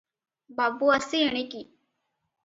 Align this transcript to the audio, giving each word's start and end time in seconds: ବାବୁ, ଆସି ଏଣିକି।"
ବାବୁ, 0.59 0.87
ଆସି 0.93 1.21
ଏଣିକି।" 1.25 1.61